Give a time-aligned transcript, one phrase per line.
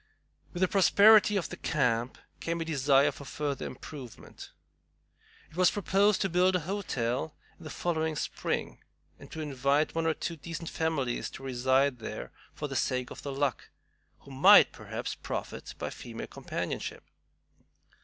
[0.51, 4.49] With the prosperity of the camp came a desire for further improvement.
[5.51, 8.79] It was proposed to build a hotel in the following spring,
[9.19, 13.21] and to invite one or two decent families to reside there for the sake of
[13.21, 13.69] The Luck,
[14.21, 17.03] who might perhaps profit by female companionship.